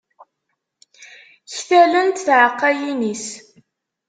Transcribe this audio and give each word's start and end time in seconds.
Ktalent 1.53 2.23
tɛaqqayin-is. 2.25 3.25